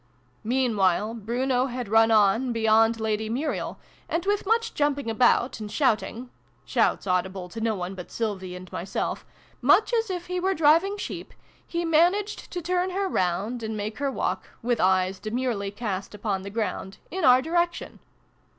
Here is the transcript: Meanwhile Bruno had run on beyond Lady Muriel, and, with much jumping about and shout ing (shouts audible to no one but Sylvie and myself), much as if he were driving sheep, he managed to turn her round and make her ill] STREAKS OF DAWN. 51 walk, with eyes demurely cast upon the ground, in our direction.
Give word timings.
Meanwhile 0.43 1.13
Bruno 1.13 1.67
had 1.67 1.87
run 1.87 2.09
on 2.09 2.51
beyond 2.51 2.99
Lady 2.99 3.29
Muriel, 3.29 3.77
and, 4.09 4.25
with 4.25 4.47
much 4.47 4.73
jumping 4.73 5.11
about 5.11 5.59
and 5.59 5.71
shout 5.71 6.01
ing 6.01 6.31
(shouts 6.65 7.05
audible 7.05 7.47
to 7.49 7.61
no 7.61 7.75
one 7.75 7.93
but 7.93 8.09
Sylvie 8.09 8.55
and 8.55 8.71
myself), 8.71 9.27
much 9.61 9.93
as 9.93 10.09
if 10.09 10.25
he 10.25 10.39
were 10.39 10.55
driving 10.55 10.97
sheep, 10.97 11.35
he 11.67 11.85
managed 11.85 12.49
to 12.49 12.63
turn 12.63 12.89
her 12.89 13.07
round 13.07 13.61
and 13.61 13.77
make 13.77 13.99
her 13.99 14.07
ill] 14.07 14.13
STREAKS 14.13 14.23
OF 14.23 14.23
DAWN. 14.39 14.45
51 14.63 14.63
walk, 14.63 14.67
with 14.67 14.79
eyes 14.79 15.19
demurely 15.19 15.69
cast 15.69 16.15
upon 16.15 16.41
the 16.41 16.49
ground, 16.49 16.97
in 17.11 17.23
our 17.23 17.39
direction. 17.43 17.99